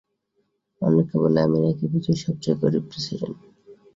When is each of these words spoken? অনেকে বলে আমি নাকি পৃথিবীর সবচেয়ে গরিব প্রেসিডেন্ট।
অনেকে 0.81 1.15
বলে 1.21 1.39
আমি 1.45 1.57
নাকি 1.63 1.83
পৃথিবীর 1.83 2.21
সবচেয়ে 2.23 2.59
গরিব 2.61 2.83
প্রেসিডেন্ট। 2.89 3.37